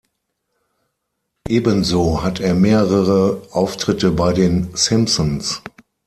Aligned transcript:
Ebenso 1.47 2.23
hat 2.23 2.39
er 2.39 2.55
mehrere 2.55 3.43
Auftritte 3.51 4.09
bei 4.09 4.33
den 4.33 4.69
Simpsons. 4.75 5.61